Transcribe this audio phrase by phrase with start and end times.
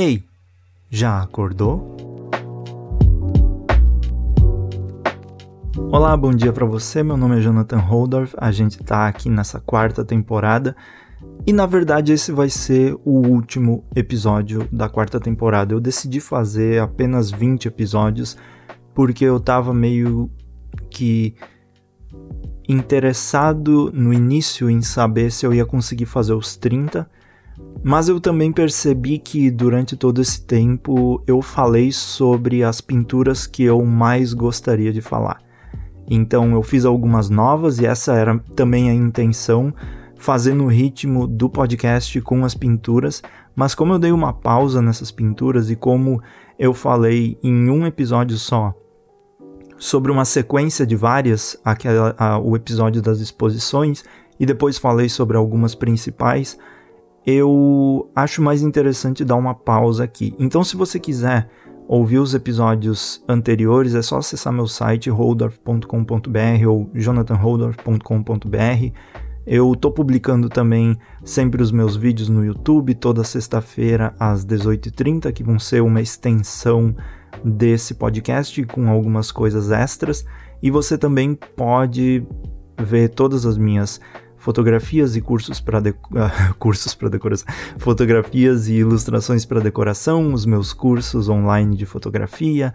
[0.00, 0.22] Ei,
[0.88, 1.96] já acordou?
[5.90, 7.02] Olá, bom dia para você.
[7.02, 8.32] Meu nome é Jonathan Holdorf.
[8.38, 10.76] A gente tá aqui nessa quarta temporada
[11.44, 15.74] e na verdade esse vai ser o último episódio da quarta temporada.
[15.74, 18.36] Eu decidi fazer apenas 20 episódios
[18.94, 20.30] porque eu tava meio
[20.88, 21.34] que
[22.68, 27.10] interessado no início em saber se eu ia conseguir fazer os 30
[27.82, 33.62] mas eu também percebi que durante todo esse tempo eu falei sobre as pinturas que
[33.62, 35.40] eu mais gostaria de falar.
[36.10, 39.72] Então eu fiz algumas novas e essa era também a intenção,
[40.16, 43.22] fazer no ritmo do podcast com as pinturas,
[43.54, 46.20] mas como eu dei uma pausa nessas pinturas e como
[46.58, 48.74] eu falei em um episódio só
[49.78, 54.04] sobre uma sequência de várias, aquela, a, o episódio das exposições,
[54.38, 56.58] e depois falei sobre algumas principais,
[57.30, 60.34] eu acho mais interessante dar uma pausa aqui.
[60.38, 61.46] Então, se você quiser
[61.86, 68.92] ouvir os episódios anteriores, é só acessar meu site holdorf.com.br ou jonathanholdorf.com.br.
[69.46, 75.44] Eu tô publicando também sempre os meus vídeos no YouTube, toda sexta-feira às 18h30, que
[75.44, 76.96] vão ser uma extensão
[77.44, 80.24] desse podcast com algumas coisas extras.
[80.62, 82.26] E você também pode
[82.80, 84.00] ver todas as minhas
[84.48, 85.90] fotografias e cursos para de...
[85.90, 85.94] uh,
[86.58, 87.46] cursos para decoração,
[87.76, 92.72] fotografias e ilustrações para decoração, os meus cursos online de fotografia,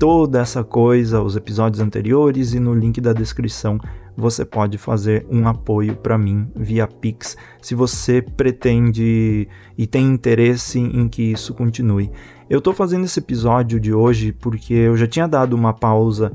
[0.00, 3.78] toda essa coisa, os episódios anteriores e no link da descrição
[4.16, 9.48] você pode fazer um apoio para mim via Pix, se você pretende
[9.78, 12.10] e tem interesse em que isso continue.
[12.50, 16.32] Eu estou fazendo esse episódio de hoje porque eu já tinha dado uma pausa,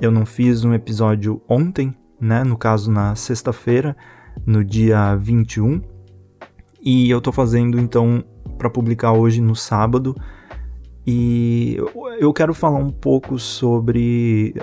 [0.00, 3.96] eu não fiz um episódio ontem, né, no caso na sexta-feira,
[4.46, 5.80] no dia 21.
[6.82, 8.24] E eu tô fazendo então
[8.58, 10.14] para publicar hoje no sábado.
[11.06, 11.76] E
[12.18, 14.54] eu quero falar um pouco sobre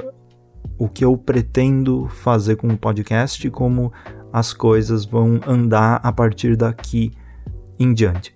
[0.78, 3.92] o que eu pretendo fazer com o podcast e como
[4.34, 7.12] as coisas vão andar a partir daqui
[7.78, 8.36] em diante.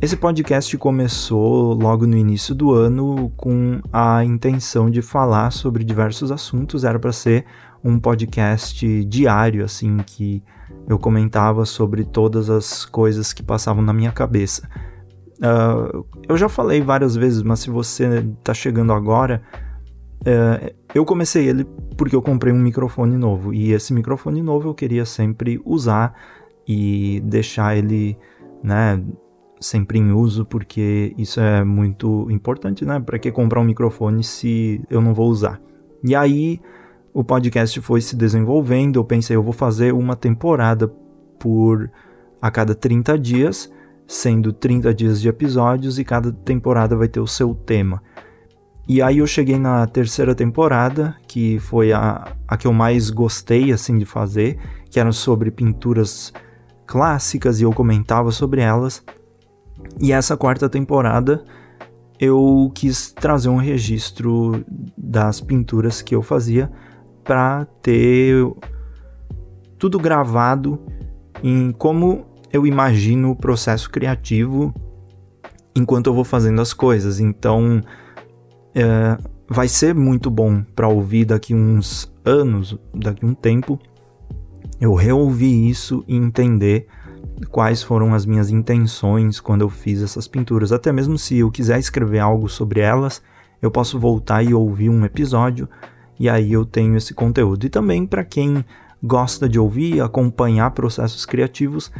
[0.00, 6.30] Esse podcast começou logo no início do ano com a intenção de falar sobre diversos
[6.30, 7.44] assuntos, era para ser
[7.84, 10.42] um podcast diário, assim, que
[10.88, 14.68] eu comentava sobre todas as coisas que passavam na minha cabeça.
[15.38, 19.42] Uh, eu já falei várias vezes, mas se você está chegando agora,
[20.22, 24.74] uh, eu comecei ele porque eu comprei um microfone novo e esse microfone novo eu
[24.74, 26.14] queria sempre usar
[26.66, 28.16] e deixar ele,
[28.62, 29.02] né,
[29.60, 32.98] sempre em uso porque isso é muito importante, né?
[33.00, 35.60] Para que comprar um microfone se eu não vou usar?
[36.02, 36.60] E aí
[37.14, 38.96] o podcast foi se desenvolvendo.
[38.96, 40.88] Eu pensei, eu vou fazer uma temporada
[41.38, 41.88] por
[42.42, 43.72] a cada 30 dias,
[44.04, 48.02] sendo 30 dias de episódios e cada temporada vai ter o seu tema.
[48.86, 53.72] E aí eu cheguei na terceira temporada, que foi a, a que eu mais gostei
[53.72, 54.58] assim de fazer,
[54.90, 56.32] que era sobre pinturas
[56.84, 59.02] clássicas e eu comentava sobre elas.
[60.00, 61.44] E essa quarta temporada
[62.18, 64.64] eu quis trazer um registro
[64.98, 66.70] das pinturas que eu fazia
[67.24, 68.46] para ter
[69.78, 70.78] tudo gravado
[71.42, 74.72] em como eu imagino o processo criativo
[75.74, 77.18] enquanto eu vou fazendo as coisas.
[77.18, 77.80] Então,
[78.74, 79.18] é,
[79.48, 83.78] vai ser muito bom para ouvir daqui uns anos, daqui um tempo,
[84.80, 86.86] eu reouvir isso e entender
[87.50, 90.72] quais foram as minhas intenções quando eu fiz essas pinturas.
[90.72, 93.22] Até mesmo se eu quiser escrever algo sobre elas,
[93.60, 95.68] eu posso voltar e ouvir um episódio
[96.18, 97.66] e aí eu tenho esse conteúdo.
[97.66, 98.64] E também para quem
[99.02, 101.92] gosta de ouvir, acompanhar processos criativos,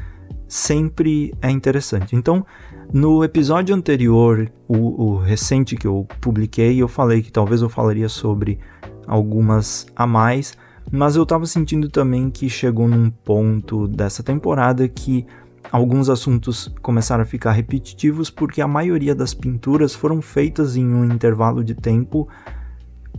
[0.49, 2.17] sempre é interessante.
[2.17, 2.45] Então,
[2.93, 8.09] no episódio anterior, o, o, recente que eu publiquei, eu falei que talvez eu falaria
[8.09, 8.59] sobre
[9.07, 10.57] algumas a mais,
[10.91, 15.27] mas eu estava sentindo também que chegou num ponto dessa temporada que
[15.73, 21.05] alguns assuntos começaram a ficar repetitivos porque a maioria das pinturas foram feitas em um
[21.05, 22.28] intervalo de tempo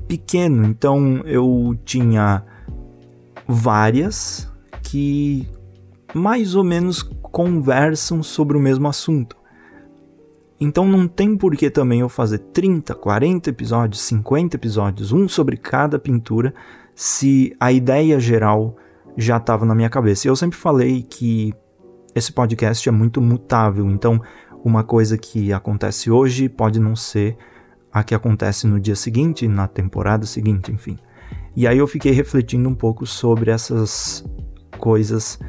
[0.07, 2.43] pequeno, então eu tinha
[3.47, 4.51] várias
[4.83, 5.47] que
[6.13, 9.35] mais ou menos conversam sobre o mesmo assunto.
[10.59, 15.57] Então não tem por que também eu fazer 30, 40 episódios, 50 episódios, um sobre
[15.57, 16.53] cada pintura,
[16.95, 18.77] se a ideia geral
[19.17, 20.27] já estava na minha cabeça.
[20.27, 21.53] Eu sempre falei que
[22.13, 24.21] esse podcast é muito mutável, então
[24.63, 27.37] uma coisa que acontece hoje pode não ser
[27.95, 30.97] a que acontece no dia seguinte, na temporada seguinte, enfim.
[31.56, 34.21] E aí eu fiquei refletindo um pouco sobre essas
[34.77, 35.39] coisas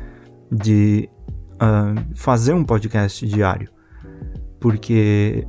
[0.53, 1.11] de
[1.55, 3.69] uh, fazer um podcast diário.
[4.61, 5.45] porque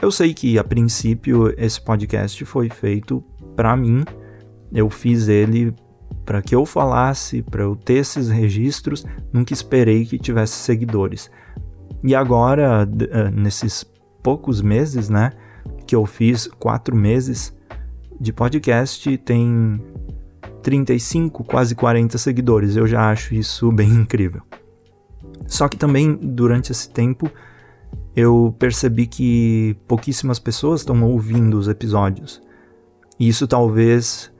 [0.00, 3.20] eu sei que a princípio esse podcast foi feito
[3.56, 4.04] para mim.
[4.72, 5.74] Eu fiz ele
[6.24, 11.28] para que eu falasse, para eu ter esses registros, nunca esperei que tivesse seguidores.
[12.04, 13.84] E agora, eh, nesses
[14.22, 15.32] poucos meses, né,
[15.88, 17.56] que eu fiz, quatro meses
[18.20, 19.82] de podcast, tem
[20.62, 22.76] 35, quase 40 seguidores.
[22.76, 24.42] Eu já acho isso bem incrível.
[25.46, 27.30] Só que também, durante esse tempo,
[28.14, 32.42] eu percebi que pouquíssimas pessoas estão ouvindo os episódios.
[33.18, 34.30] E isso talvez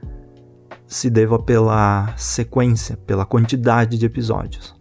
[0.86, 4.76] se deva pela sequência, pela quantidade de episódios.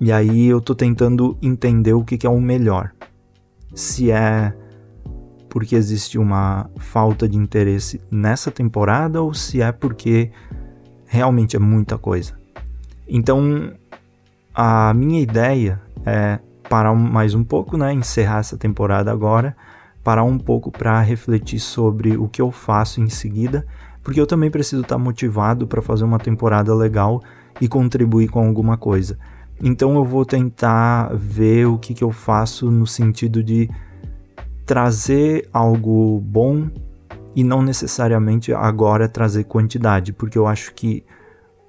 [0.00, 2.92] E aí eu tô tentando entender o que, que é o melhor.
[3.74, 4.54] Se é
[5.50, 10.30] porque existe uma falta de interesse nessa temporada ou se é porque
[11.06, 12.38] realmente é muita coisa.
[13.06, 13.72] Então,
[14.54, 16.38] a minha ideia é
[16.68, 19.56] parar mais um pouco, né, encerrar essa temporada agora,
[20.04, 23.66] parar um pouco para refletir sobre o que eu faço em seguida,
[24.04, 27.20] porque eu também preciso estar tá motivado para fazer uma temporada legal
[27.60, 29.18] e contribuir com alguma coisa.
[29.60, 33.68] Então eu vou tentar ver o que, que eu faço no sentido de
[34.70, 36.70] trazer algo bom
[37.34, 41.04] e não necessariamente agora trazer quantidade, porque eu acho que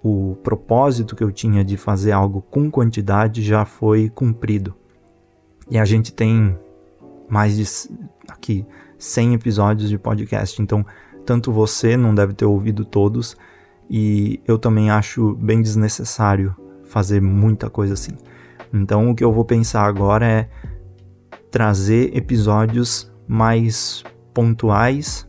[0.03, 4.75] o propósito que eu tinha de fazer algo com quantidade já foi cumprido.
[5.67, 6.55] E a gente tem
[7.27, 7.65] mais de
[8.29, 8.67] aqui
[8.99, 10.85] 100 episódios de podcast, então
[11.25, 13.35] tanto você não deve ter ouvido todos
[13.89, 16.55] e eu também acho bem desnecessário
[16.85, 18.15] fazer muita coisa assim.
[18.71, 20.49] Então o que eu vou pensar agora é
[21.51, 24.03] trazer episódios mais
[24.33, 25.27] pontuais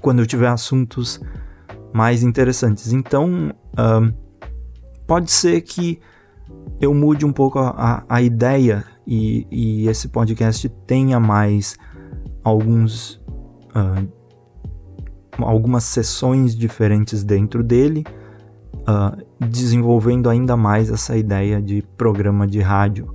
[0.00, 1.20] quando eu tiver assuntos
[1.92, 2.92] mais interessantes.
[2.92, 3.54] Então,
[5.06, 6.00] pode ser que
[6.80, 11.76] eu mude um pouco a, a ideia e, e, esse podcast tenha mais
[12.42, 13.14] alguns
[13.74, 14.16] uh,
[15.38, 18.04] algumas sessões diferentes dentro dele,
[18.80, 23.14] uh, desenvolvendo ainda mais essa ideia de programa de rádio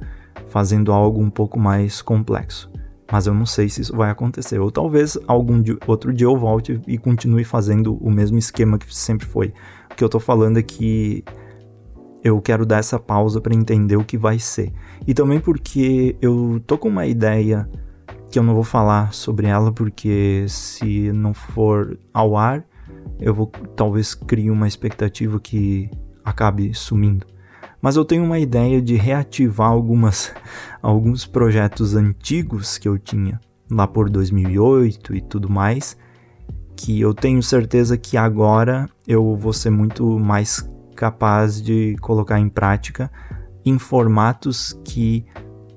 [0.51, 2.69] fazendo algo um pouco mais complexo.
[3.09, 4.59] Mas eu não sei se isso vai acontecer.
[4.59, 8.93] Ou talvez algum dia, outro dia eu volte e continue fazendo o mesmo esquema que
[8.93, 9.53] sempre foi.
[9.91, 11.23] O que eu tô falando é que
[12.23, 14.73] eu quero dar essa pausa para entender o que vai ser.
[15.07, 17.67] E também porque eu tô com uma ideia
[18.29, 22.65] que eu não vou falar sobre ela porque se não for ao ar,
[23.19, 25.89] eu vou talvez criar uma expectativa que
[26.23, 27.30] acabe sumindo
[27.81, 30.33] mas eu tenho uma ideia de reativar algumas,
[30.81, 33.39] alguns projetos antigos que eu tinha
[33.69, 35.97] lá por 2008 e tudo mais,
[36.75, 42.49] que eu tenho certeza que agora eu vou ser muito mais capaz de colocar em
[42.49, 43.11] prática
[43.65, 45.25] em formatos que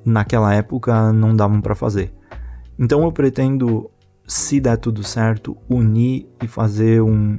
[0.05, 2.13] naquela época não davam para fazer.
[2.79, 3.91] Então eu pretendo,
[4.27, 7.39] se der tudo certo, unir e fazer um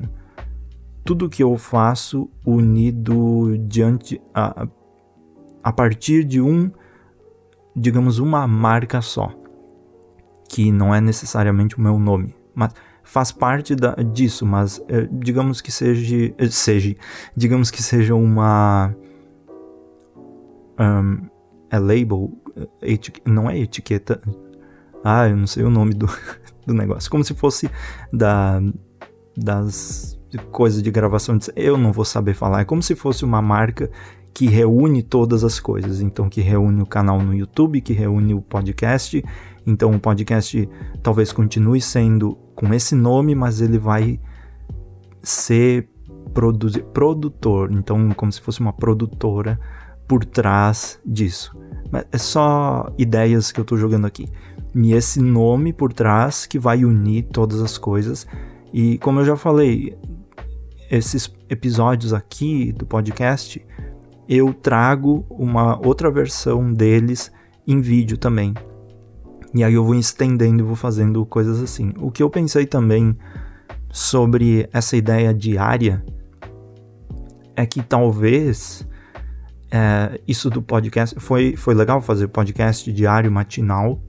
[1.05, 4.67] tudo que eu faço unido diante a,
[5.63, 6.71] a partir de um,
[7.75, 9.31] digamos, uma marca só,
[10.49, 12.73] que não é necessariamente o meu nome, mas
[13.03, 16.95] faz parte da, disso, mas é, digamos que seja, eh, seja,
[17.37, 18.95] digamos que seja uma
[20.79, 21.29] um,
[21.69, 22.31] é label,
[23.25, 24.19] não é etiqueta,
[25.03, 26.07] ah, eu não sei o nome do,
[26.65, 27.69] do negócio, como se fosse
[28.11, 28.59] da
[29.37, 32.61] das coisa de gravação, eu não vou saber falar.
[32.61, 33.89] É como se fosse uma marca
[34.33, 36.01] que reúne todas as coisas.
[36.01, 39.23] Então, que reúne o canal no YouTube, que reúne o podcast.
[39.65, 40.69] Então, o podcast
[41.01, 44.19] talvez continue sendo com esse nome, mas ele vai
[45.23, 45.89] ser
[46.33, 47.71] produzir, produtor.
[47.71, 49.57] Então, como se fosse uma produtora
[50.05, 51.57] por trás disso.
[51.89, 54.27] Mas é só ideias que eu estou jogando aqui.
[54.75, 58.27] E esse nome por trás que vai unir todas as coisas.
[58.73, 59.97] E como eu já falei,
[60.89, 63.65] esses episódios aqui do podcast,
[64.27, 67.31] eu trago uma outra versão deles
[67.67, 68.53] em vídeo também.
[69.53, 71.93] E aí eu vou estendendo e vou fazendo coisas assim.
[71.97, 73.17] O que eu pensei também
[73.91, 76.03] sobre essa ideia diária
[77.55, 78.85] é que talvez
[79.71, 84.01] é, isso do podcast foi, foi legal fazer podcast diário matinal,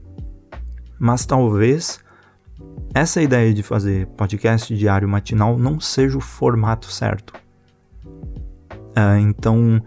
[0.99, 1.99] mas talvez
[2.93, 7.33] essa ideia de fazer podcast diário matinal não seja o formato certo.
[8.05, 9.81] Uh, então,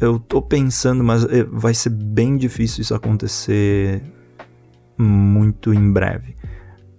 [0.00, 4.02] eu tô pensando, mas eh, vai ser bem difícil isso acontecer
[4.98, 6.34] muito em breve.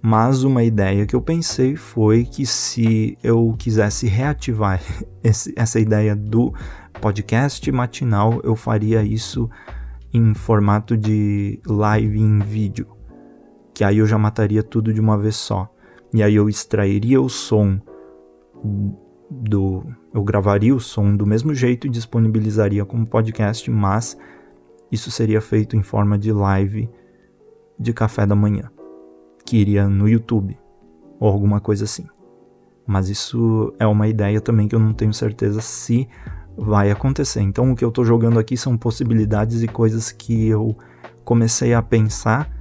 [0.02, 4.80] Mas uma ideia que eu pensei foi que se eu quisesse reativar
[5.24, 6.54] esse, essa ideia do
[7.02, 9.50] podcast matinal, eu faria isso
[10.14, 12.95] em formato de live em vídeo,
[13.76, 15.70] que aí eu já mataria tudo de uma vez só.
[16.14, 17.80] E aí eu extrairia o som
[19.30, 24.18] do eu gravaria o som do mesmo jeito e disponibilizaria como podcast, mas
[24.90, 26.90] isso seria feito em forma de live
[27.78, 28.72] de café da manhã,
[29.46, 30.58] que iria no YouTube
[31.20, 32.08] ou alguma coisa assim.
[32.88, 36.08] Mas isso é uma ideia também que eu não tenho certeza se
[36.56, 37.42] vai acontecer.
[37.42, 40.78] Então o que eu estou jogando aqui são possibilidades e coisas que eu
[41.26, 42.55] comecei a pensar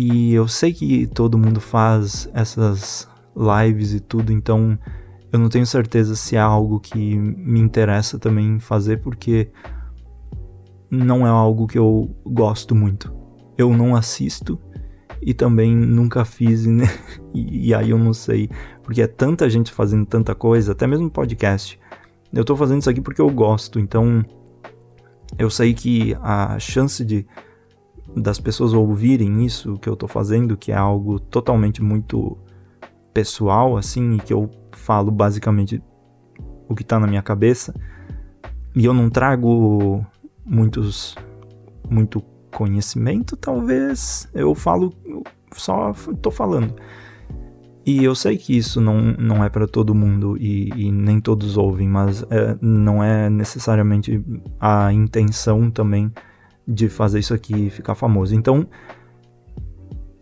[0.00, 4.78] e eu sei que todo mundo faz essas lives e tudo, então
[5.32, 9.50] eu não tenho certeza se é algo que me interessa também fazer porque
[10.88, 13.12] não é algo que eu gosto muito.
[13.58, 14.56] Eu não assisto
[15.20, 16.84] e também nunca fiz né?
[17.34, 18.48] e, e aí eu não sei,
[18.84, 21.76] porque é tanta gente fazendo tanta coisa, até mesmo podcast
[22.32, 24.24] eu tô fazendo isso aqui porque eu gosto, então
[25.36, 27.26] eu sei que a chance de
[28.16, 32.36] das pessoas ouvirem isso que eu tô fazendo, que é algo totalmente muito
[33.12, 35.82] pessoal assim, e que eu falo basicamente
[36.68, 37.74] o que tá na minha cabeça,
[38.74, 40.04] e eu não trago
[40.44, 41.14] muitos
[41.88, 44.92] muito conhecimento, talvez eu falo
[45.52, 46.74] só tô falando.
[47.84, 51.56] E eu sei que isso não, não é para todo mundo e, e, nem todos
[51.56, 54.22] ouvem, mas é, não é necessariamente
[54.60, 56.12] a intenção também
[56.68, 58.34] de fazer isso aqui ficar famoso.
[58.34, 58.66] Então,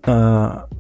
[0.07, 0.77] uh,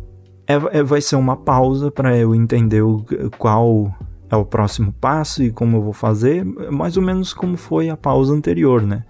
[0.47, 3.05] é, é, vai ser uma pausa para eu entender o,
[3.37, 3.93] qual
[4.31, 7.97] é o próximo passo e como eu vou fazer, mais ou menos como foi a
[7.97, 9.05] pausa anterior, né?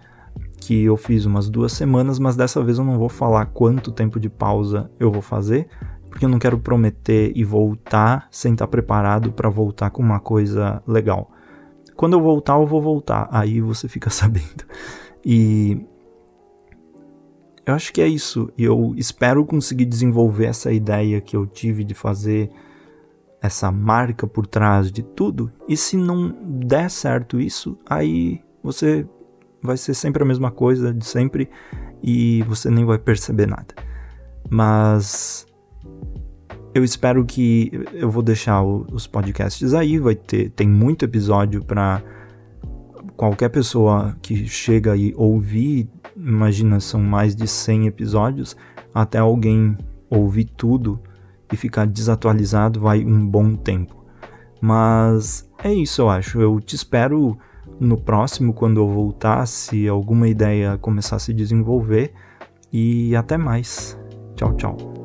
[0.58, 4.18] Que eu fiz umas duas semanas, mas dessa vez eu não vou falar quanto tempo
[4.18, 5.68] de pausa eu vou fazer,
[6.08, 10.82] porque eu não quero prometer e voltar sem estar preparado para voltar com uma coisa
[10.86, 11.30] legal.
[11.94, 14.64] Quando eu voltar, eu vou voltar, aí você fica sabendo.
[15.24, 15.86] E
[17.66, 18.50] eu acho que é isso.
[18.56, 22.48] E eu espero conseguir desenvolver essa ideia que eu tive de fazer
[23.42, 25.52] essa marca por trás de tudo.
[25.68, 29.06] E se não der certo isso, aí você
[29.60, 31.50] vai ser sempre a mesma coisa de sempre
[32.02, 33.74] e você nem vai perceber nada.
[34.48, 35.44] Mas
[36.72, 42.00] eu espero que eu vou deixar os podcasts aí, vai ter tem muito episódio para
[43.16, 48.56] qualquer pessoa que chega e ouvir, imagina são mais de 100 episódios,
[48.94, 49.76] até alguém
[50.10, 51.00] ouvir tudo
[51.52, 54.04] e ficar desatualizado vai um bom tempo.
[54.60, 56.40] Mas é isso, eu acho.
[56.40, 57.36] Eu te espero
[57.78, 62.12] no próximo quando eu voltar, se alguma ideia começar a se desenvolver.
[62.72, 63.98] E até mais.
[64.34, 64.95] Tchau, tchau.